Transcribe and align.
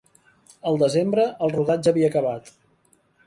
El 0.69 0.79
desembre, 0.83 1.27
el 1.47 1.53
rodatge 1.57 1.93
havia 1.93 2.09
acabat. 2.13 2.51